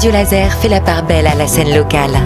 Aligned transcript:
Radio 0.00 0.12
Laser 0.12 0.50
fait 0.54 0.68
la 0.68 0.80
part 0.80 1.04
belle 1.04 1.26
à 1.26 1.34
la 1.34 1.46
scène 1.46 1.76
locale. 1.76 2.16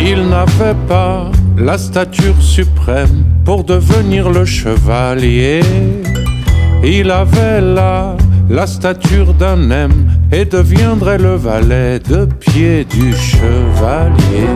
Il 0.00 0.26
n'avait 0.26 0.74
pas 0.88 1.30
la 1.58 1.76
stature 1.76 2.40
suprême 2.40 3.26
pour 3.44 3.62
devenir 3.62 4.30
le 4.30 4.46
chevalier. 4.46 5.60
Il 6.82 7.10
avait 7.10 7.60
là 7.60 8.16
la 8.48 8.66
stature 8.66 9.34
d'un 9.34 9.70
M 9.70 9.92
et 10.32 10.46
deviendrait 10.46 11.18
le 11.18 11.34
valet 11.34 11.98
de 11.98 12.24
pied 12.24 12.86
du 12.86 13.14
chevalier. 13.14 14.48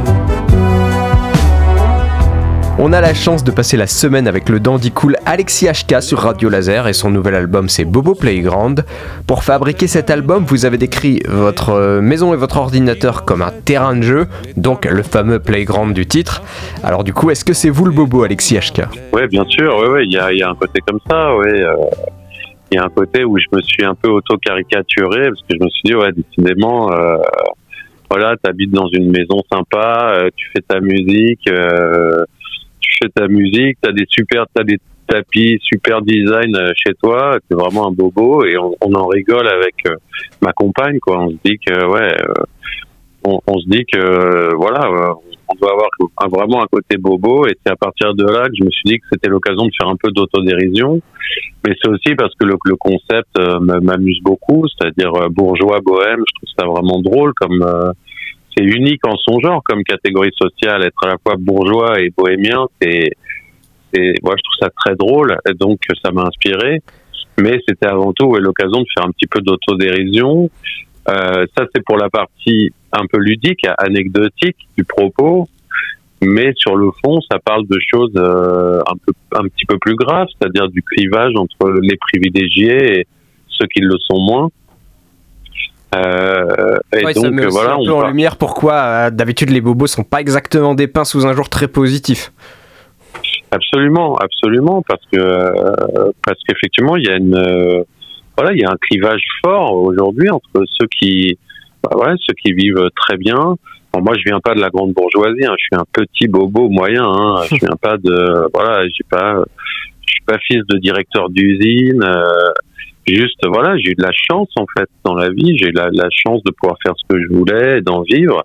On 2.83 2.95
a 2.95 3.03
la 3.03 3.13
chance 3.13 3.45
de 3.45 3.51
passer 3.51 3.77
la 3.77 3.87
semaine 3.87 4.27
avec 4.27 4.49
le 4.49 4.59
dandy 4.59 4.91
cool 4.91 5.17
Alexis 5.27 5.67
HK 5.67 6.01
sur 6.01 6.21
Radio 6.21 6.49
Laser 6.49 6.89
et 6.89 6.95
son 6.95 7.11
nouvel 7.11 7.35
album 7.35 7.69
c'est 7.69 7.85
Bobo 7.85 8.15
Playground. 8.15 8.87
Pour 9.27 9.45
fabriquer 9.45 9.87
cet 9.87 10.09
album, 10.09 10.45
vous 10.47 10.65
avez 10.65 10.79
décrit 10.79 11.21
votre 11.29 12.01
maison 12.01 12.33
et 12.33 12.39
votre 12.39 12.57
ordinateur 12.57 13.27
comme 13.27 13.43
un 13.43 13.51
terrain 13.51 13.95
de 13.97 14.01
jeu, 14.01 14.27
donc 14.57 14.87
le 14.87 15.03
fameux 15.03 15.41
playground 15.41 15.95
du 15.95 16.07
titre. 16.07 16.43
Alors 16.83 17.05
du 17.05 17.13
coup, 17.13 17.31
est-ce 17.31 17.45
que 17.45 17.53
c'est 17.53 17.69
vous 17.69 17.85
le 17.85 17.93
Bobo 17.93 18.23
Alexis 18.23 18.57
HK 18.57 18.85
Oui, 19.13 19.27
bien 19.29 19.45
sûr, 19.45 20.01
il 20.01 20.11
y, 20.11 20.17
a, 20.17 20.49
un 20.49 20.55
côté 20.55 20.81
comme 20.87 21.01
ça. 21.07 21.33
Euh, 21.33 21.75
il 22.73 22.77
y 22.77 22.79
a 22.79 22.85
un 22.85 22.89
côté 22.89 23.25
où 23.25 23.37
je 23.37 23.45
me 23.53 23.61
suis 23.61 23.85
un 23.85 23.95
peu 23.95 24.09
auto-caricaturé 24.09 25.29
parce 25.29 25.43
que 25.43 25.57
je 25.59 25.63
me 25.63 25.69
suis 25.69 25.83
dit, 25.85 25.95
ouais, 25.95 26.13
décidément, 26.13 26.91
euh, 26.93 27.17
voilà, 28.11 28.37
t'habites 28.43 28.73
dans 28.73 28.89
une 28.89 29.11
maison 29.11 29.41
sympa, 29.53 30.15
euh, 30.15 30.31
tu 30.35 30.51
fais 30.53 30.63
ta 30.67 30.81
musique, 30.81 31.49
euh, 31.49 32.25
fais 33.03 33.09
ta 33.09 33.29
musique, 33.29 33.79
t'as 33.81 33.93
des 33.93 34.07
super, 34.09 34.47
t'as 34.55 34.65
des 34.65 34.79
tapis 35.07 35.59
super 35.63 36.03
design 36.03 36.55
euh, 36.57 36.73
chez 36.77 36.95
toi, 36.95 37.39
c'est 37.49 37.57
vraiment 37.57 37.89
un 37.89 37.93
bobo 37.93 38.45
et 38.45 38.57
on, 38.59 38.95
en 38.95 39.07
rigole 39.07 39.49
avec 39.49 39.75
euh, 39.87 39.95
ma 40.41 40.53
compagne, 40.53 40.99
quoi. 41.01 41.21
On 41.21 41.31
se 41.31 41.37
dit 41.45 41.59
que, 41.59 41.87
ouais, 41.87 42.17
on, 43.25 43.41
on, 43.47 43.59
se 43.59 43.69
dit 43.69 43.85
que, 43.85 44.55
voilà 44.55 45.15
on 45.51 45.55
doit 45.57 45.73
avoir 45.73 45.89
vraiment 46.31 46.63
un 46.63 46.67
côté 46.67 46.97
bobo 46.97 47.47
et 47.47 47.57
c'est 47.65 47.73
à 47.73 47.77
partir 47.77 48.15
de 48.15 48.25
là 48.25 48.49
que 48.49 48.55
je 48.59 48.65
me 48.65 48.71
suis 48.71 48.85
dit 48.85 48.99
que 48.99 49.07
c'était 49.13 49.29
l'occasion 49.29 49.65
de 49.65 49.71
faire 49.79 49.89
un 49.89 49.97
peu 49.97 50.11
d'autodérision 50.13 51.01
mais 51.67 51.75
c'est 51.83 51.91
aussi 51.91 52.15
parce 52.17 52.35
que 52.35 52.47
le, 52.47 52.57
concept 52.77 53.29
euh, 53.39 53.59
m'amuse 53.59 54.21
beaucoup 54.23 54.65
c'est-à-dire 54.69 55.13
euh, 55.15 55.29
bourgeois 55.29 55.81
bohème 55.81 56.23
je 56.27 56.35
trouve 56.35 56.55
ça 56.59 56.67
vraiment 56.67 57.01
drôle 57.01 57.33
comme 57.35 57.63
euh, 57.63 57.93
c'est 58.57 58.65
unique 58.65 59.07
en 59.07 59.17
son 59.17 59.41
genre 59.41 59.63
comme 59.65 59.83
catégorie 59.85 60.33
sociale 60.37 60.85
être 60.85 61.05
à 61.05 61.09
la 61.09 61.17
fois 61.19 61.37
bourgeois 61.39 62.01
et 62.01 62.11
bohémien 62.17 62.67
c'est 62.81 63.11
et 63.93 64.15
moi 64.23 64.35
je 64.37 64.43
trouve 64.43 64.59
ça 64.61 64.69
très 64.85 64.95
drôle 64.95 65.37
et 65.49 65.55
donc 65.55 65.81
ça 66.03 66.13
m'a 66.13 66.23
inspiré 66.23 66.81
mais 67.39 67.59
c'était 67.67 67.87
avant 67.87 68.13
tout 68.13 68.35
l'occasion 68.35 68.81
de 68.81 68.87
faire 68.95 69.07
un 69.07 69.13
petit 69.13 69.27
peu 69.27 69.41
d'autodérision 69.41 70.51
euh, 71.09 71.47
ça, 71.57 71.67
c'est 71.75 71.85
pour 71.85 71.97
la 71.97 72.09
partie 72.11 72.71
un 72.93 73.07
peu 73.07 73.19
ludique, 73.19 73.67
anecdotique 73.79 74.57
du 74.77 74.85
propos. 74.85 75.49
Mais 76.23 76.53
sur 76.57 76.77
le 76.77 76.91
fond, 77.03 77.21
ça 77.31 77.39
parle 77.39 77.67
de 77.67 77.79
choses 77.91 78.13
euh, 78.17 78.81
un, 78.87 78.97
peu, 79.07 79.13
un 79.33 79.49
petit 79.49 79.65
peu 79.65 79.79
plus 79.79 79.95
graves, 79.95 80.29
c'est-à-dire 80.39 80.69
du 80.69 80.83
clivage 80.83 81.33
entre 81.37 81.71
les 81.81 81.97
privilégiés 81.97 83.01
et 83.01 83.07
ceux 83.49 83.67
qui 83.67 83.81
le 83.81 83.97
sont 84.01 84.21
moins. 84.21 84.51
Euh, 85.95 86.79
et 86.93 87.03
donc, 87.15 87.41
ça 87.41 87.49
voilà, 87.49 87.75
un 87.75 87.85
peu 87.85 87.93
en 87.93 88.07
lumière 88.07 88.37
pourquoi 88.37 88.75
euh, 88.75 89.11
d'habitude 89.11 89.51
les 89.51 89.61
bobos 89.61 89.89
sont 89.89 90.05
pas 90.05 90.21
exactement 90.21 90.75
dépeints 90.75 91.05
sous 91.05 91.27
un 91.27 91.33
jour 91.33 91.49
très 91.49 91.67
positif. 91.67 92.33
Absolument, 93.51 94.17
absolument, 94.17 94.83
parce 94.87 95.03
que 95.13 95.19
euh, 95.19 96.13
parce 96.25 96.39
qu'effectivement 96.47 96.95
il 96.97 97.07
y 97.07 97.11
a 97.11 97.17
une 97.17 97.85
voilà, 98.41 98.55
il 98.55 98.61
y 98.61 98.65
a 98.65 98.71
un 98.71 98.77
clivage 98.81 99.23
fort 99.45 99.75
aujourd'hui 99.75 100.31
entre 100.31 100.65
ceux 100.65 100.87
qui, 100.99 101.39
bah 101.83 101.91
ouais, 101.97 102.15
ceux 102.27 102.33
qui 102.43 102.55
vivent 102.55 102.89
très 102.97 103.19
bien. 103.19 103.57
moi, 103.99 104.15
je 104.17 104.23
viens 104.25 104.41
pas 104.41 104.55
de 104.55 104.61
la 104.61 104.71
grande 104.71 104.95
bourgeoisie. 104.95 105.45
Hein, 105.45 105.55
je 105.59 105.65
suis 105.65 105.77
un 105.77 105.85
petit 105.93 106.27
bobo 106.27 106.71
moyen. 106.71 107.05
Hein, 107.05 107.43
je 107.51 107.57
viens 107.57 107.77
pas 107.79 107.99
de, 107.99 108.49
voilà, 108.55 108.87
j'ai 108.89 109.05
pas, 109.11 109.45
je 110.07 110.13
suis 110.13 110.23
pas 110.27 110.39
fils 110.39 110.63
de 110.71 110.79
directeur 110.79 111.29
d'usine. 111.29 112.03
Euh, 112.03 112.53
juste, 113.07 113.41
voilà, 113.47 113.77
j'ai 113.79 113.91
eu 113.91 113.95
de 113.95 114.03
la 114.03 114.13
chance 114.13 114.49
en 114.57 114.67
fait 114.77 114.89
dans 115.05 115.15
la 115.15 115.31
vie. 115.31 115.57
J'ai 115.59 115.69
eu 115.69 115.73
la, 115.73 115.89
la, 115.93 116.09
chance 116.11 116.43
de 116.45 116.53
pouvoir 116.53 116.77
faire 116.83 116.95
ce 116.97 117.05
que 117.09 117.21
je 117.21 117.29
voulais, 117.29 117.81
d'en 117.81 118.03
vivre. 118.03 118.45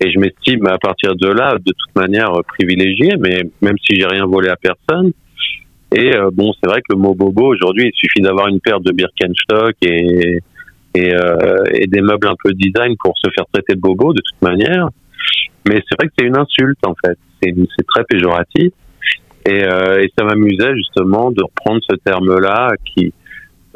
Et 0.00 0.10
je 0.10 0.18
m'estime 0.18 0.66
à 0.66 0.78
partir 0.78 1.14
de 1.14 1.28
là, 1.28 1.54
de 1.54 1.72
toute 1.72 1.96
manière, 1.96 2.32
privilégié. 2.46 3.14
Mais 3.18 3.42
même 3.62 3.76
si 3.86 3.96
j'ai 3.96 4.06
rien 4.06 4.26
volé 4.26 4.48
à 4.48 4.56
personne, 4.56 5.12
et 5.94 6.16
euh, 6.16 6.30
bon, 6.32 6.52
c'est 6.52 6.68
vrai 6.68 6.80
que 6.80 6.94
le 6.94 6.98
mot 6.98 7.14
bobo 7.14 7.46
aujourd'hui, 7.46 7.90
il 7.92 7.94
suffit 7.94 8.20
d'avoir 8.20 8.48
une 8.48 8.60
paire 8.60 8.80
de 8.80 8.92
Birkenstock 8.92 9.76
et 9.82 10.40
et, 10.96 11.12
euh, 11.12 11.64
et, 11.72 11.88
des 11.88 12.00
meubles 12.00 12.28
un 12.28 12.36
peu 12.42 12.52
design 12.52 12.94
pour 13.02 13.18
se 13.18 13.28
faire 13.34 13.44
traiter 13.52 13.74
de 13.74 13.80
bobo 13.80 14.12
de 14.12 14.20
toute 14.20 14.42
manière. 14.42 14.88
Mais 15.68 15.82
c'est 15.88 15.96
vrai 15.98 16.06
que 16.06 16.12
c'est 16.16 16.24
une 16.24 16.38
insulte 16.38 16.78
en 16.86 16.94
fait. 17.04 17.18
C'est 17.42 17.86
très 17.88 18.04
péjoratif. 18.04 18.72
Et, 19.46 19.64
euh, 19.64 20.00
et 20.00 20.10
ça 20.16 20.24
m'amusait 20.24 20.74
justement 20.76 21.30
de 21.30 21.42
reprendre 21.42 21.80
ce 21.88 21.96
terme-là 21.96 22.70
qui 22.84 23.12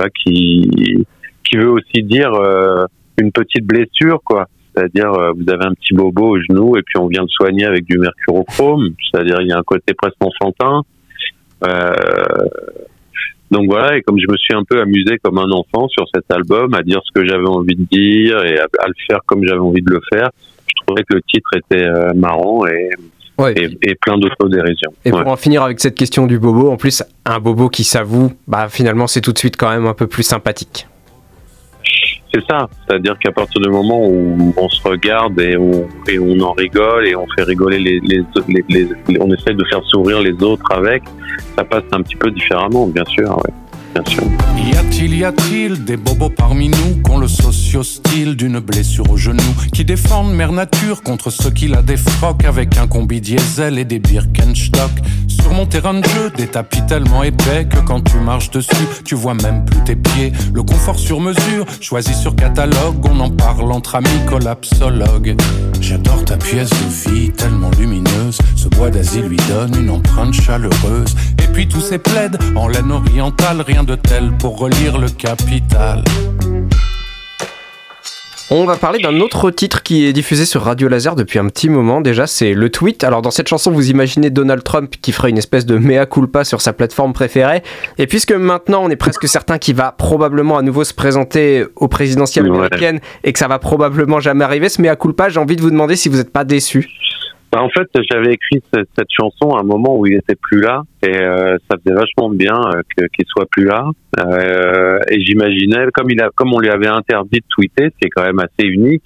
qui 0.09 1.57
veut 1.57 1.71
aussi 1.71 2.03
dire 2.03 2.33
euh, 2.35 2.87
une 3.19 3.33
petite 3.33 3.65
blessure 3.65 4.21
quoi. 4.25 4.47
C'est-à-dire 4.75 5.13
euh, 5.13 5.33
vous 5.33 5.51
avez 5.51 5.65
un 5.65 5.75
petit 5.75 5.95
bobo 5.95 6.37
au 6.37 6.41
genou 6.41 6.77
et 6.77 6.83
puis 6.83 6.99
on 6.99 7.07
vient 7.07 7.25
de 7.25 7.29
soigner 7.29 7.65
avec 7.65 7.85
du 7.85 7.99
mercurochrome. 7.99 8.91
C'est-à-dire 9.11 9.41
il 9.41 9.49
y 9.49 9.53
a 9.53 9.59
un 9.59 9.63
côté 9.63 9.95
presque 9.95 10.17
enfantin. 10.21 10.83
Euh, 11.65 11.93
donc 13.51 13.65
voilà, 13.67 13.97
et 13.97 14.03
comme 14.03 14.19
je 14.19 14.31
me 14.31 14.37
suis 14.37 14.55
un 14.55 14.63
peu 14.63 14.81
amusé 14.81 15.19
comme 15.23 15.39
un 15.39 15.51
enfant 15.51 15.89
sur 15.89 16.05
cet 16.15 16.31
album, 16.31 16.75
à 16.75 16.83
dire 16.83 17.01
ce 17.03 17.19
que 17.19 17.27
j'avais 17.27 17.49
envie 17.49 17.75
de 17.75 17.87
dire 17.91 18.45
et 18.45 18.59
à, 18.59 18.87
le 18.87 18.95
faire 19.07 19.21
comme 19.25 19.43
j'avais 19.43 19.59
envie 19.59 19.81
de 19.81 19.91
le 19.91 20.01
faire, 20.13 20.29
je 20.67 20.85
trouvais 20.85 21.03
que 21.03 21.15
le 21.15 21.23
titre 21.23 21.49
était 21.57 21.89
marrant 22.15 22.67
et, 22.67 22.91
et, 23.47 23.95
plein 24.01 24.19
d'autodérision. 24.19 24.93
Et 25.05 25.11
pour 25.11 25.27
en 25.27 25.37
finir 25.37 25.63
avec 25.63 25.81
cette 25.81 25.95
question 25.95 26.27
du 26.27 26.39
bobo, 26.39 26.71
en 26.71 26.77
plus, 26.77 27.03
un 27.25 27.39
bobo 27.39 27.69
qui 27.69 27.85
s'avoue, 27.85 28.33
bah 28.47 28.69
finalement 28.69 29.07
c'est 29.07 29.21
tout 29.21 29.33
de 29.33 29.39
suite 29.39 29.57
quand 29.57 29.71
même 29.71 29.87
un 29.87 29.95
peu 29.95 30.07
plus 30.07 30.23
sympathique. 30.23 30.87
C'est 32.35 32.45
ça, 32.47 32.69
c'est-à-dire 32.87 33.19
qu'à 33.19 33.33
partir 33.33 33.61
du 33.63 33.71
moment 33.71 34.07
où 34.07 34.53
on 34.55 34.69
se 34.69 34.87
regarde 34.87 35.41
et 35.41 35.57
on, 35.57 35.89
et 36.07 36.19
on 36.19 36.39
en 36.41 36.53
rigole 36.53 37.07
et 37.07 37.17
on 37.17 37.27
fait 37.35 37.45
rigoler 37.45 37.79
les, 37.79 38.01
les, 38.01 38.23
les, 38.49 38.65
les, 38.69 39.21
on 39.21 39.33
essaie 39.33 39.55
de 39.55 39.65
faire 39.65 39.83
sourire 39.85 40.21
les 40.21 40.35
autres 40.43 40.71
avec, 40.71 41.05
ça 41.57 41.65
passe 41.65 41.85
un 41.93 42.03
petit 42.03 42.17
peu 42.17 42.31
différemment, 42.31 42.87
bien 42.87 43.05
sûr. 43.07 43.31
Ouais. 43.31 43.68
Y 43.97 44.77
a-t-il, 44.77 45.17
y 45.17 45.25
a-t-il 45.25 45.85
des 45.85 45.97
bobos 45.97 46.31
parmi 46.31 46.69
nous 46.69 47.03
qui 47.03 47.11
ont 47.11 47.19
le 47.19 47.29
socio-style 47.29 48.37
d'une 48.37 48.61
blessure 48.61 49.11
au 49.11 49.17
genou, 49.17 49.43
qui 49.73 49.85
défendent 49.85 50.35
mère 50.35 50.53
nature 50.53 51.03
contre 51.03 51.31
ceux 51.31 51.51
qui 51.51 51.69
la 51.69 51.83
défroquent 51.83 52.45
avec 52.45 52.77
un 52.77 52.87
combi 52.87 53.21
diesel 53.21 53.79
et 53.79 53.85
des 53.85 53.99
Birkenstock 53.99 54.91
Sur 55.29 55.53
mon 55.53 55.67
terrain 55.67 55.95
de 55.95 56.05
jeu, 56.05 56.31
des 56.37 56.47
tapis 56.47 56.83
tellement 56.87 57.23
épais 57.23 57.67
que 57.71 57.79
quand 57.79 58.03
tu 58.03 58.19
marches 58.19 58.51
dessus, 58.51 58.87
tu 59.05 59.15
vois 59.15 59.35
même 59.35 59.65
plus 59.65 59.83
tes 59.85 59.97
pieds. 59.97 60.33
Le 60.53 60.63
confort 60.63 60.99
sur 60.99 61.21
mesure, 61.21 61.65
choisi 61.81 62.13
sur 62.15 62.37
catalogue, 62.37 63.05
on 63.05 63.21
en 63.21 63.31
parle 63.31 63.73
entre 63.73 63.97
amis 63.97 64.09
collapsologue. 64.29 65.37
J'adore 65.81 66.25
ta 66.25 66.37
pièce 66.37 66.71
de 66.71 67.11
vie 67.11 67.31
tellement 67.31 67.71
lumineuse, 67.79 68.39
ce 68.57 68.69
bois 68.69 68.91
d'asile 68.91 69.27
lui 69.27 69.39
donne 69.49 69.75
une 69.81 69.91
empreinte 69.91 70.35
chaleureuse. 70.35 71.15
Et 71.43 71.47
puis 71.53 71.67
tous 71.69 71.81
ces 71.81 71.99
plaides 71.99 72.39
en 72.57 72.69
laine 72.69 72.93
orientale, 72.93 73.63
rien 73.63 73.78
de 73.85 73.95
tel 73.95 74.33
pour 74.39 74.59
relire 74.59 74.99
le 74.99 75.09
capital. 75.09 76.03
On 78.51 78.65
va 78.65 78.77
parler 78.77 78.99
d'un 78.99 79.21
autre 79.21 79.51
titre 79.51 79.83
qui 79.83 80.07
est 80.07 80.13
diffusé 80.15 80.47
sur 80.47 80.63
Radio 80.63 80.89
Laser 80.89 81.15
depuis 81.15 81.39
un 81.39 81.47
petit 81.49 81.69
moment 81.69 82.01
déjà, 82.01 82.27
c'est 82.27 82.55
le 82.55 82.71
tweet. 82.71 83.05
Alors 83.05 83.21
dans 83.21 83.31
cette 83.31 83.47
chanson, 83.47 83.71
vous 83.71 83.91
imaginez 83.91 84.31
Donald 84.31 84.65
Trump 84.65 84.95
qui 85.03 85.13
ferait 85.13 85.29
une 85.29 85.37
espèce 85.37 85.67
de 85.67 85.77
mea 85.77 86.07
culpa 86.07 86.45
sur 86.45 86.63
sa 86.63 86.73
plateforme 86.73 87.13
préférée. 87.13 87.63
Et 87.99 88.07
puisque 88.07 88.33
maintenant 88.33 88.83
on 88.83 88.89
est 88.89 88.97
presque 88.97 89.29
certain 89.29 89.59
qu'il 89.59 89.77
va 89.77 89.93
probablement 89.93 90.57
à 90.57 90.63
nouveau 90.63 90.85
se 90.85 90.95
présenter 90.95 91.67
aux 91.77 91.89
présidentielles 91.89 92.47
américaines 92.47 93.01
et 93.23 93.35
que 93.35 93.39
ça 93.39 93.49
va 93.49 93.59
probablement 93.59 94.19
jamais 94.19 94.45
arriver, 94.45 94.71
ce 94.71 94.81
mea 94.81 94.97
culpa, 94.97 95.29
j'ai 95.29 95.41
envie 95.41 95.57
de 95.57 95.63
vous 95.63 95.71
demander 95.71 95.95
si 95.95 96.09
vous 96.09 96.17
n'êtes 96.17 96.33
pas 96.33 96.45
déçu. 96.45 96.89
Bah, 97.51 97.63
en 97.63 97.71
fait, 97.71 97.89
j'avais 98.11 98.35
écrit 98.35 98.63
cette, 98.73 99.09
chanson 99.11 99.57
à 99.57 99.61
un 99.61 99.65
moment 99.65 99.97
où 99.99 100.07
il 100.07 100.15
était 100.15 100.35
plus 100.35 100.61
là, 100.61 100.83
et 101.03 101.17
euh, 101.17 101.57
ça 101.71 101.79
faisait 101.79 101.97
vachement 101.97 102.29
bien 102.29 102.55
euh, 102.75 102.83
qu'il 103.15 103.25
soit 103.27 103.47
plus 103.51 103.65
là. 103.65 103.87
Euh, 104.19 104.99
et 105.09 105.23
j'imaginais, 105.23 105.87
comme 105.95 106.11
il 106.11 106.21
a, 106.21 106.29
comme 106.35 106.53
on 106.53 106.61
lui 106.61 106.69
avait 106.69 106.89
interdit 106.89 107.41
de 107.41 107.47
tweeter, 107.49 107.89
c'est 108.01 108.11
quand 108.11 108.25
même 108.25 108.39
assez 108.39 108.69
unique. 108.69 109.05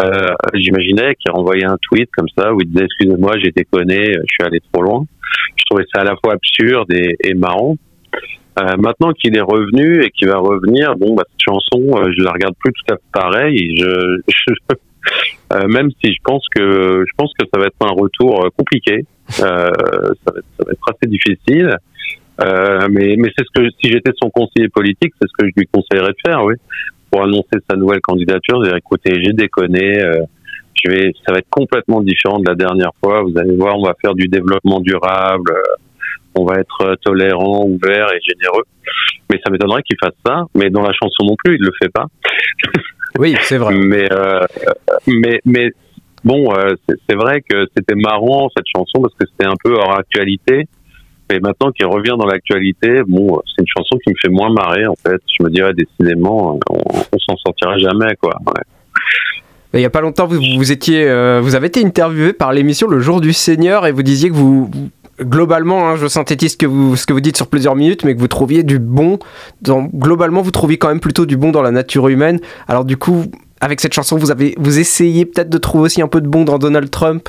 Euh, 0.00 0.34
j'imaginais 0.54 1.14
qu'il 1.16 1.32
renvoyait 1.32 1.66
un 1.66 1.76
tweet 1.80 2.10
comme 2.16 2.28
ça 2.36 2.52
où 2.52 2.60
il 2.60 2.68
disait 2.68 2.84
excusez-moi, 2.84 3.34
j'ai 3.42 3.50
déconné, 3.50 4.12
je 4.12 4.26
suis 4.28 4.44
allé 4.44 4.60
trop 4.72 4.82
loin. 4.82 5.04
Je 5.56 5.64
trouvais 5.68 5.84
ça 5.92 6.02
à 6.02 6.04
la 6.04 6.16
fois 6.16 6.34
absurde 6.34 6.92
et, 6.92 7.16
et 7.24 7.34
marrant. 7.34 7.76
Euh, 8.60 8.76
maintenant 8.78 9.12
qu'il 9.12 9.36
est 9.36 9.42
revenu 9.42 10.04
et 10.04 10.10
qu'il 10.10 10.28
va 10.28 10.38
revenir, 10.38 10.94
bon, 10.96 11.14
bah, 11.14 11.24
cette 11.28 11.54
chanson, 11.54 12.04
je 12.16 12.22
la 12.22 12.30
regarde 12.30 12.54
plus 12.60 12.72
tout 12.72 12.94
à 12.94 12.96
fait 12.96 13.02
pareil. 13.12 13.76
Je, 13.76 13.84
je, 14.28 14.52
euh, 14.72 14.76
même 15.68 15.90
si 16.02 16.12
je 16.12 16.18
pense 16.24 16.46
que 16.54 17.04
je 17.06 17.12
pense 17.16 17.32
que 17.38 17.46
ça 17.52 17.60
va 17.60 17.66
être 17.66 17.76
un 17.80 17.92
retour 17.92 18.44
euh, 18.44 18.48
compliqué, 18.56 19.04
euh, 19.40 19.70
ça, 20.24 20.32
va 20.32 20.38
être, 20.38 20.46
ça, 20.58 20.64
va 20.66 20.72
être, 20.72 20.90
assez 20.90 21.10
difficile. 21.10 21.76
Euh, 22.40 22.88
mais 22.90 23.14
mais 23.16 23.30
c'est 23.36 23.44
ce 23.44 23.62
que 23.62 23.70
si 23.80 23.92
j'étais 23.92 24.10
son 24.20 24.30
conseiller 24.30 24.68
politique, 24.68 25.12
c'est 25.20 25.28
ce 25.28 25.32
que 25.38 25.46
je 25.46 25.52
lui 25.56 25.68
conseillerais 25.72 26.10
de 26.10 26.16
faire, 26.26 26.44
oui. 26.44 26.54
pour 27.10 27.22
annoncer 27.22 27.58
sa 27.70 27.76
nouvelle 27.76 28.00
candidature, 28.00 28.62
dire 28.62 28.74
écoutez, 28.76 29.22
j'ai 29.22 29.32
déconné, 29.32 30.02
euh, 30.02 30.18
je 30.82 30.90
vais, 30.90 31.12
ça 31.24 31.32
va 31.32 31.38
être 31.38 31.50
complètement 31.50 32.00
différent 32.02 32.40
de 32.40 32.48
la 32.48 32.56
dernière 32.56 32.90
fois. 33.02 33.22
Vous 33.22 33.38
allez 33.38 33.56
voir, 33.56 33.78
on 33.78 33.84
va 33.84 33.94
faire 34.00 34.14
du 34.14 34.26
développement 34.26 34.80
durable, 34.80 35.52
euh, 35.52 35.62
on 36.34 36.44
va 36.44 36.56
être 36.56 36.96
tolérant, 37.02 37.64
ouvert 37.64 38.08
et 38.12 38.18
généreux. 38.20 38.64
Mais 39.30 39.40
ça 39.44 39.52
m'étonnerait 39.52 39.82
qu'il 39.82 39.96
fasse 40.02 40.16
ça. 40.26 40.42
Mais 40.56 40.70
dans 40.70 40.82
la 40.82 40.92
chanson 40.92 41.24
non 41.24 41.36
plus, 41.42 41.54
il 41.54 41.62
le 41.62 41.72
fait 41.80 41.88
pas. 41.88 42.06
Oui, 43.18 43.36
c'est 43.42 43.58
vrai. 43.58 43.74
mais, 43.74 44.08
euh, 44.12 44.40
mais, 45.06 45.40
mais 45.44 45.70
bon, 46.24 46.52
euh, 46.54 46.74
c'est 47.08 47.16
vrai 47.16 47.42
que 47.42 47.66
c'était 47.76 47.94
marrant 47.94 48.48
cette 48.56 48.66
chanson 48.74 49.00
parce 49.02 49.14
que 49.14 49.26
c'était 49.30 49.48
un 49.48 49.56
peu 49.62 49.74
hors 49.74 49.98
actualité. 49.98 50.66
Et 51.30 51.40
maintenant 51.40 51.70
qu'il 51.72 51.86
revient 51.86 52.14
dans 52.18 52.26
l'actualité, 52.26 53.00
bon, 53.06 53.40
c'est 53.46 53.62
une 53.62 53.68
chanson 53.68 53.96
qui 54.04 54.10
me 54.10 54.16
fait 54.20 54.28
moins 54.28 54.52
marrer 54.52 54.86
en 54.86 54.94
fait. 54.94 55.20
Je 55.38 55.44
me 55.44 55.50
dirais 55.50 55.72
décidément, 55.72 56.58
on, 56.68 56.76
on 56.76 57.18
s'en 57.18 57.36
sortira 57.36 57.78
jamais 57.78 58.14
quoi. 58.20 58.32
Ouais. 58.46 58.62
Il 59.74 59.80
y 59.80 59.84
a 59.84 59.90
pas 59.90 60.00
longtemps, 60.00 60.26
vous, 60.26 60.40
vous 60.56 60.70
étiez, 60.70 61.08
euh, 61.08 61.40
vous 61.42 61.56
avez 61.56 61.66
été 61.66 61.84
interviewé 61.84 62.32
par 62.32 62.52
l'émission 62.52 62.86
Le 62.86 63.00
Jour 63.00 63.20
du 63.20 63.32
Seigneur 63.32 63.86
et 63.86 63.92
vous 63.92 64.04
disiez 64.04 64.28
que 64.28 64.34
vous, 64.34 64.70
globalement, 65.20 65.88
hein, 65.88 65.96
je 65.96 66.06
synthétise 66.06 66.52
ce 66.52 66.56
que, 66.56 66.66
vous, 66.66 66.96
ce 66.96 67.06
que 67.06 67.12
vous 67.12 67.20
dites 67.20 67.36
sur 67.36 67.48
plusieurs 67.48 67.76
minutes, 67.76 68.04
mais 68.04 68.14
que 68.14 68.20
vous 68.20 68.28
trouviez 68.28 68.62
du 68.62 68.78
bon. 68.78 69.18
Dans, 69.62 69.82
globalement, 69.82 70.42
vous 70.42 70.50
trouviez 70.50 70.78
quand 70.78 70.88
même 70.88 71.00
plutôt 71.00 71.26
du 71.26 71.36
bon 71.36 71.50
dans 71.50 71.62
la 71.62 71.70
nature 71.70 72.08
humaine. 72.08 72.40
Alors 72.68 72.84
du 72.84 72.96
coup, 72.96 73.24
avec 73.60 73.80
cette 73.80 73.94
chanson, 73.94 74.16
vous 74.16 74.30
avez, 74.30 74.54
vous 74.58 74.78
essayez 74.78 75.24
peut-être 75.24 75.50
de 75.50 75.58
trouver 75.58 75.84
aussi 75.84 76.02
un 76.02 76.08
peu 76.08 76.20
de 76.20 76.28
bon 76.28 76.44
dans 76.44 76.58
Donald 76.58 76.90
Trump? 76.90 77.28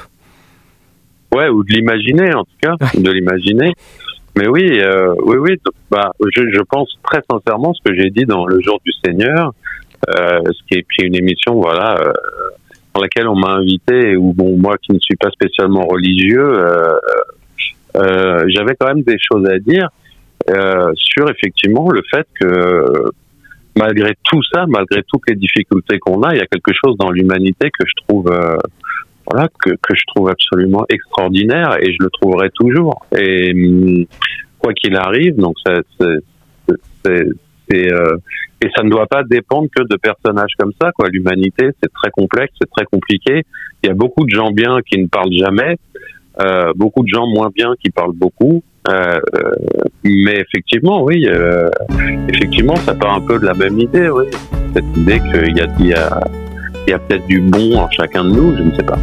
Ouais, 1.34 1.50
ou 1.50 1.64
de 1.64 1.74
l'imaginer 1.74 2.34
en 2.34 2.44
tout 2.44 2.58
cas, 2.62 2.76
de 2.94 3.12
l'imaginer. 3.12 3.74
Mais 4.38 4.48
oui, 4.48 4.80
euh, 4.80 5.14
oui, 5.24 5.38
oui. 5.38 5.56
Bah, 5.90 6.12
je, 6.36 6.42
je, 6.52 6.62
pense 6.70 6.90
très 7.04 7.22
sincèrement 7.30 7.74
ce 7.74 7.82
que 7.90 7.96
j'ai 7.96 8.10
dit 8.10 8.26
dans 8.26 8.46
le 8.46 8.60
jour 8.62 8.80
du 8.86 8.92
Seigneur, 9.04 9.54
euh, 10.10 10.40
ce 10.46 10.60
qui 10.68 10.80
est 10.80 10.86
puis 10.86 11.08
une 11.08 11.16
émission, 11.16 11.56
voilà, 11.62 11.98
euh, 12.02 12.12
dans 12.94 13.02
laquelle 13.02 13.30
on 13.30 13.36
m'a 13.36 13.54
invité 13.54 14.18
où 14.18 14.34
bon, 14.34 14.58
moi 14.58 14.76
qui 14.78 14.92
ne 14.92 15.00
suis 15.00 15.16
pas 15.16 15.30
spécialement 15.32 15.86
religieux, 15.88 16.60
j'avais 17.96 18.76
quand 18.80 18.88
même 18.88 19.04
des 19.04 19.18
choses 19.20 19.48
à 19.50 19.58
dire 19.60 19.90
sur 20.96 21.30
effectivement 21.30 21.90
le 21.90 22.02
fait 22.12 22.28
que 22.40 23.12
malgré 23.78 24.14
tout 24.24 24.42
ça, 24.54 24.66
malgré 24.68 25.02
toutes 25.04 25.24
les 25.28 25.36
difficultés 25.36 26.00
qu'on 26.00 26.22
a, 26.24 26.34
il 26.34 26.38
y 26.38 26.42
a 26.42 26.48
quelque 26.48 26.72
chose 26.74 26.98
dans 26.98 27.12
l'humanité 27.12 27.70
que 27.70 27.86
je 27.86 28.06
trouve 28.08 28.30
voilà 29.30 29.48
que, 29.64 29.72
que 29.72 29.96
je 29.96 30.04
trouve 30.14 30.30
absolument 30.30 30.86
extraordinaire 30.90 31.78
et 31.82 31.92
je 31.92 31.98
le 32.00 32.10
trouverai 32.10 32.50
toujours. 32.52 33.06
Et 33.18 33.52
hum, 33.54 34.06
quoi 34.60 34.74
qu'il 34.74 34.96
arrive 34.96 35.36
donc 35.36 35.56
ça 35.66 35.76
c'est 37.04 37.30
euh, 37.74 38.18
et 38.62 38.70
ça 38.76 38.84
ne 38.84 38.90
doit 38.90 39.08
pas 39.08 39.24
dépendre 39.24 39.68
que 39.76 39.84
de 39.84 39.96
personnages 39.98 40.54
comme 40.58 40.72
ça 40.82 40.92
quoi. 40.92 41.10
L'humanité 41.10 41.70
c'est 41.82 41.92
très 41.94 42.12
complexe 42.12 42.54
c'est 42.62 42.70
très 42.70 42.86
compliqué. 42.86 43.44
Il 43.84 43.88
y 43.88 43.90
a 43.90 43.94
beaucoup 43.94 44.26
de 44.26 44.30
gens 44.30 44.52
bien 44.52 44.78
qui 44.90 45.00
ne 45.00 45.08
parlent 45.08 45.34
jamais 45.34 45.78
euh, 46.40 46.74
beaucoup 46.76 47.04
de 47.04 47.08
gens 47.08 47.28
moins 47.28 47.50
bien 47.54 47.74
qui 47.82 47.90
parlent 47.90 48.16
beaucoup 48.16 48.64
euh, 48.90 49.20
mais 50.04 50.40
effectivement 50.40 51.04
oui 51.04 51.26
euh, 51.28 51.70
effectivement 52.30 52.76
ça 52.78 52.94
part 52.94 53.16
un 53.16 53.22
peu 53.22 53.40
de 53.40 53.46
la 53.46 53.54
même 53.54 53.80
idée 53.80 54.10
cette 54.74 54.98
idée 54.98 55.20
qu'il 55.20 55.58
y 55.58 55.94
a 56.94 57.00
peut-être 57.00 57.26
du 57.28 57.40
bon 57.40 57.78
en 57.78 57.90
chacun 57.90 58.26
de 58.26 58.30
nous, 58.30 58.56
je 58.58 58.64
ne 58.64 58.76
sais 58.76 58.84
pas. 58.84 58.98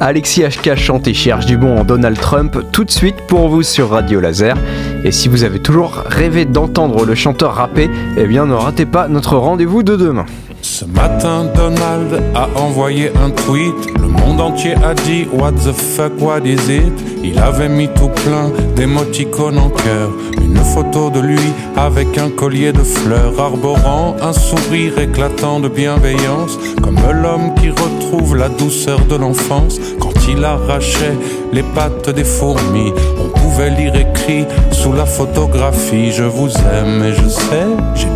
Alexis 0.00 0.42
HK 0.42 0.76
chante 0.76 1.08
et 1.08 1.14
cherche 1.14 1.46
du 1.46 1.56
bon 1.56 1.78
en 1.78 1.84
Donald 1.84 2.18
Trump 2.18 2.56
tout 2.72 2.84
de 2.84 2.90
suite 2.90 3.16
pour 3.26 3.48
vous 3.48 3.64
sur 3.64 3.90
Radio 3.90 4.20
Laser. 4.20 4.56
Et 5.04 5.10
si 5.10 5.28
vous 5.28 5.42
avez 5.42 5.58
toujours 5.58 6.04
rêvé 6.06 6.44
d'entendre 6.44 7.04
le 7.04 7.14
chanteur 7.16 7.54
rapper, 7.54 7.90
eh 8.16 8.26
bien 8.26 8.46
ne 8.46 8.54
ratez 8.54 8.86
pas 8.86 9.08
notre 9.08 9.36
rendez-vous 9.36 9.82
de 9.82 9.96
demain. 9.96 10.26
Ce 10.70 10.84
matin, 10.84 11.46
Donald 11.54 12.22
a 12.34 12.46
envoyé 12.60 13.10
un 13.24 13.30
tweet. 13.30 13.74
Le 14.00 14.06
monde 14.06 14.38
entier 14.38 14.74
a 14.84 14.92
dit 14.94 15.26
What 15.32 15.52
the 15.52 15.72
fuck, 15.72 16.12
what 16.20 16.42
is 16.44 16.70
it? 16.70 16.92
Il 17.24 17.38
avait 17.38 17.70
mis 17.70 17.88
tout 17.88 18.10
plein 18.10 18.52
d'émoticônes 18.76 19.58
en 19.58 19.70
cœur. 19.70 20.10
Une 20.40 20.58
photo 20.58 21.08
de 21.10 21.20
lui 21.20 21.40
avec 21.74 22.18
un 22.18 22.28
collier 22.28 22.72
de 22.72 22.82
fleurs, 22.82 23.40
arborant 23.40 24.14
un 24.20 24.34
sourire 24.34 24.98
éclatant 24.98 25.58
de 25.58 25.68
bienveillance. 25.68 26.58
Comme 26.82 26.98
l'homme 27.22 27.54
qui 27.54 27.70
retrouve 27.70 28.36
la 28.36 28.50
douceur 28.50 29.00
de 29.06 29.16
l'enfance 29.16 29.80
quand 29.98 30.12
il 30.28 30.44
arrachait 30.44 31.16
les 31.52 31.62
pattes 31.62 32.10
des 32.10 32.24
fourmis. 32.24 32.92
On 33.18 33.28
pouvait 33.38 33.70
lire 33.70 33.96
écrit 33.96 34.44
sous 34.70 34.92
la 34.92 35.06
photographie 35.06 36.12
Je 36.12 36.24
vous 36.24 36.50
aime 36.50 37.02
et 37.02 37.14
je 37.14 37.28
sais, 37.28 37.67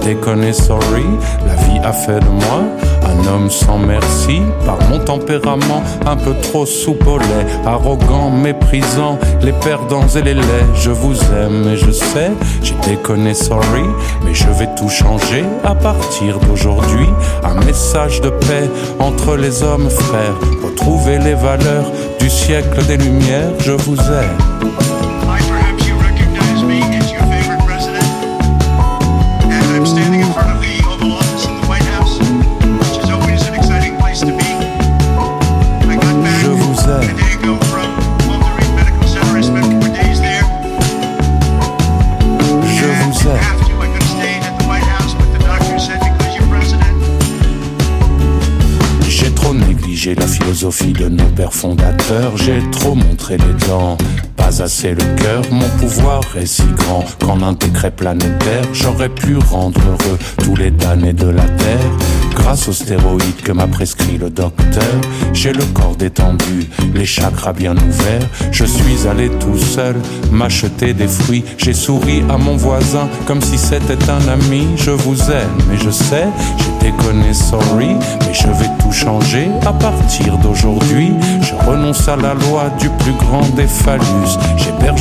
j'ai 0.04 0.14
déconné, 0.14 0.52
sorry. 0.52 1.04
La 1.46 1.54
vie 1.54 1.78
a 1.82 1.92
fait 1.92 2.20
de 2.20 2.28
moi 2.28 2.62
un 3.04 3.26
homme 3.26 3.50
sans 3.50 3.78
merci. 3.78 4.40
Par 4.64 4.78
mon 4.88 4.98
tempérament 4.98 5.82
un 6.06 6.16
peu 6.16 6.34
trop 6.40 6.64
lait, 6.64 7.46
arrogant, 7.66 8.30
méprisant 8.30 9.18
les 9.42 9.52
perdants 9.52 10.06
et 10.08 10.22
les 10.22 10.34
laits. 10.34 10.66
Je 10.74 10.90
vous 10.90 11.16
aime 11.32 11.68
et 11.68 11.76
je 11.76 11.90
sais, 11.90 12.30
j'ai 12.62 12.74
déconné, 12.86 13.34
sorry. 13.34 13.84
Mais 14.24 14.34
je 14.34 14.48
vais 14.50 14.68
tout 14.76 14.88
changer 14.88 15.44
à 15.64 15.74
partir 15.74 16.38
d'aujourd'hui. 16.40 17.08
Un 17.44 17.54
message 17.64 18.20
de 18.20 18.30
paix 18.30 18.70
entre 18.98 19.36
les 19.36 19.62
hommes 19.62 19.90
frères. 19.90 20.36
Retrouver 20.64 21.18
les 21.18 21.34
valeurs 21.34 21.90
du 22.18 22.30
siècle 22.30 22.84
des 22.86 22.96
Lumières. 22.96 23.52
Je 23.58 23.72
vous 23.72 23.96
aime. 23.96 24.91
Philosophie 50.62 50.92
de 50.92 51.08
nos 51.08 51.28
pères 51.34 51.52
fondateurs, 51.52 52.36
j'ai 52.36 52.62
trop 52.70 52.94
montré 52.94 53.36
les 53.36 53.66
dents, 53.66 53.98
pas 54.36 54.62
assez 54.62 54.90
le 54.90 55.02
cœur, 55.16 55.42
mon 55.50 55.68
pouvoir 55.80 56.20
est 56.36 56.46
si 56.46 56.62
grand 56.76 57.04
qu'en 57.18 57.42
un 57.42 57.54
planétaire, 57.90 58.62
j'aurais 58.72 59.08
pu 59.08 59.36
rendre 59.38 59.80
heureux 59.80 60.18
tous 60.38 60.54
les 60.54 60.70
damnés 60.70 61.14
de 61.14 61.26
la 61.26 61.42
terre. 61.42 62.01
Grâce 62.52 62.68
aux 62.68 62.72
stéroïdes 62.74 63.40
que 63.42 63.52
m'a 63.52 63.66
prescrit 63.66 64.18
le 64.18 64.28
docteur, 64.28 65.00
j'ai 65.32 65.54
le 65.54 65.64
corps 65.72 65.96
détendu, 65.96 66.68
les 66.94 67.06
chakras 67.06 67.54
bien 67.54 67.74
ouverts. 67.74 68.28
Je 68.50 68.66
suis 68.66 69.08
allé 69.08 69.30
tout 69.40 69.56
seul 69.56 69.96
m'acheter 70.30 70.92
des 70.92 71.08
fruits. 71.08 71.44
J'ai 71.56 71.72
souri 71.72 72.22
à 72.28 72.36
mon 72.36 72.58
voisin 72.58 73.08
comme 73.26 73.40
si 73.40 73.56
c'était 73.56 74.10
un 74.10 74.28
ami. 74.28 74.66
Je 74.76 74.90
vous 74.90 75.18
aime, 75.30 75.56
mais 75.70 75.78
je 75.78 75.88
sais, 75.88 76.26
j'ai 76.58 76.90
déconné, 76.90 77.32
sorry, 77.32 77.96
mais 78.20 78.34
je 78.34 78.48
vais 78.48 78.70
tout 78.82 78.92
changer 78.92 79.48
à 79.64 79.72
partir 79.72 80.36
d'aujourd'hui. 80.36 81.10
Je 81.40 81.54
renonce 81.66 82.06
à 82.06 82.16
la 82.16 82.34
loi 82.34 82.64
du 82.78 82.90
plus 82.98 83.14
grand 83.14 83.48
des 83.56 83.66
phallus. 83.66 84.36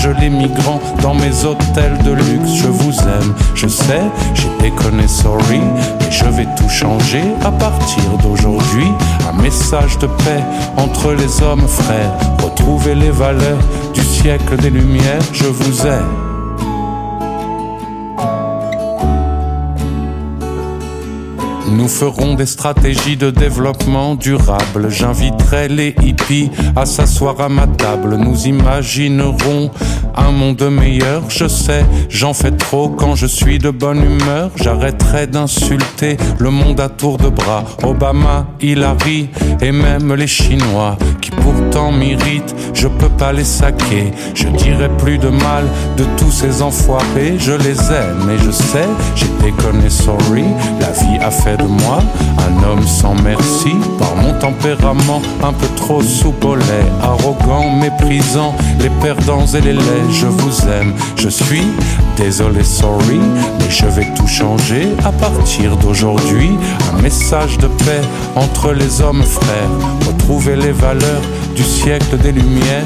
J'héberge 0.02 0.20
les 0.20 0.30
migrants 0.30 0.82
dans 1.02 1.14
mes 1.14 1.46
hôtels 1.46 1.98
de 2.04 2.12
luxe. 2.12 2.54
Je 2.56 2.68
vous 2.68 3.00
aime, 3.02 3.34
je 3.56 3.68
sais, 3.68 4.02
j'ai 4.34 4.50
déconné, 4.60 5.08
sorry, 5.08 5.60
mais 6.00 6.12
je 6.12 6.26
vais 6.26 6.48
tout 6.58 6.70
changer 6.70 7.24
à 7.44 7.52
partir 7.52 8.04
d'aujourd'hui. 8.24 8.88
Un 9.30 9.42
message 9.42 9.98
de 10.00 10.08
paix 10.08 10.44
entre 10.78 11.14
les 11.14 11.42
hommes 11.44 11.68
frères. 11.68 12.14
Retrouver 12.44 12.96
les 12.96 13.12
valeurs 13.12 13.60
du 13.94 14.02
siècle 14.02 14.58
des 14.58 14.70
Lumières. 14.70 15.22
Je 15.34 15.46
vous 15.46 15.86
aime. 15.86 16.31
Nous 21.82 21.88
ferons 21.88 22.36
des 22.36 22.46
stratégies 22.46 23.18
de 23.18 23.32
développement 23.32 24.14
durable. 24.14 24.92
J'inviterai 24.92 25.68
les 25.68 25.96
hippies 26.04 26.52
à 26.76 26.86
s'asseoir 26.86 27.42
à 27.42 27.50
ma 27.50 27.66
table. 27.66 28.18
Nous 28.18 28.46
imaginerons 28.46 29.72
un 30.16 30.30
monde 30.30 30.62
meilleur. 30.70 31.24
Je 31.28 31.48
sais, 31.48 31.84
j'en 32.08 32.36
fais 32.36 32.52
trop 32.52 32.88
quand 32.90 33.16
je 33.16 33.26
suis 33.26 33.58
de 33.58 33.72
bonne 33.72 34.04
humeur. 34.04 34.52
J'arrêterai 34.58 35.26
d'insulter 35.26 36.18
le 36.38 36.52
monde 36.52 36.80
à 36.80 36.88
tour 36.88 37.18
de 37.18 37.30
bras. 37.30 37.64
Obama, 37.82 38.46
Hillary 38.62 39.30
et 39.60 39.72
même 39.72 40.14
les 40.14 40.28
Chinois 40.28 41.00
temps 41.72 41.92
m'irritent, 41.92 42.56
je 42.74 42.88
peux 42.88 43.10
pas 43.10 43.34
les 43.34 43.44
saquer. 43.44 44.12
Je 44.34 44.48
dirai 44.48 44.90
plus 44.98 45.18
de 45.18 45.30
mal 45.30 45.66
de 45.98 46.06
tous 46.18 46.32
ces 46.32 46.62
enfoirés, 46.62 47.36
je 47.40 47.54
les 47.54 47.80
aime 47.92 48.30
et 48.30 48.38
je 48.44 48.52
sais, 48.52 48.90
j'ai 49.16 49.28
déconné, 49.42 49.90
sorry. 49.90 50.46
La 50.80 50.92
vie 50.92 51.18
a 51.22 51.32
fait 51.32 51.58
de 51.58 51.64
moi 51.64 52.00
un 52.38 52.70
homme 52.70 52.86
sans 52.86 53.16
merci, 53.24 53.74
par 54.00 54.16
mon 54.16 54.34
tempérament 54.40 55.22
un 55.44 55.54
peu 55.54 55.68
trop 55.76 56.02
lait, 56.56 56.92
arrogant, 57.02 57.70
méprisant, 57.72 58.54
les 58.80 58.90
perdants 59.02 59.46
et 59.46 59.62
les 59.62 59.74
laits. 59.74 60.12
Je 60.12 60.28
vous 60.28 60.68
aime, 60.70 60.94
je 61.16 61.30
suis 61.30 61.68
désolé, 62.18 62.64
sorry, 62.64 63.20
mais 63.60 63.70
je 63.70 63.86
vais 63.86 64.08
tout 64.16 64.28
changer 64.28 64.88
à 65.04 65.12
partir 65.12 65.78
d'aujourd'hui. 65.78 66.52
Un 66.94 67.02
message 67.02 67.58
de 67.58 67.68
paix 67.68 68.02
entre 68.36 68.74
les 68.74 69.02
hommes 69.02 69.24
frères, 69.24 69.70
retrouver 70.08 70.56
les 70.56 70.72
valeurs 70.72 71.22
du 71.56 71.64
siècle 71.64 72.18
des 72.18 72.32
Lumières. 72.32 72.86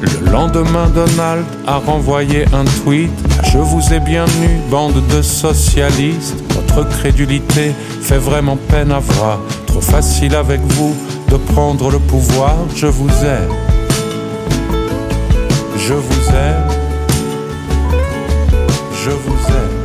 Le 0.00 0.30
lendemain, 0.30 0.88
Donald 0.94 1.44
a 1.66 1.76
renvoyé 1.76 2.44
un 2.52 2.64
tweet. 2.82 3.10
Je 3.52 3.58
vous 3.58 3.92
ai 3.92 4.00
bien 4.00 4.26
eu, 4.26 4.70
bande 4.70 5.02
de 5.08 5.22
socialistes. 5.22 6.36
Votre 6.54 6.88
crédulité 6.88 7.72
fait 8.00 8.18
vraiment 8.18 8.56
peine 8.56 8.92
à 8.92 9.00
voir. 9.00 9.40
Trop 9.66 9.80
facile 9.80 10.34
avec 10.34 10.60
vous 10.60 10.94
de 11.30 11.36
prendre 11.36 11.90
le 11.90 11.98
pouvoir. 11.98 12.56
Je 12.74 12.86
vous 12.86 13.10
aime. 13.24 13.69
Je 15.90 15.96
vous 15.96 16.28
aime. 16.30 16.68
Je 18.92 19.10
vous 19.10 19.48
aime. 19.48 19.79